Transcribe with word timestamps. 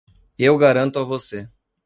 Eu 0.35 0.57
garanto 0.57 0.97
a 0.97 1.03
você. 1.03 1.47